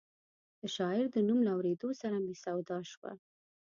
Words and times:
د 0.59 0.61
شاعر 0.75 1.05
د 1.11 1.17
نوم 1.27 1.39
له 1.45 1.51
اورېدو 1.55 1.89
سره 2.01 2.17
مې 2.25 2.35
سودا 2.43 2.79
شوه. 2.91 3.11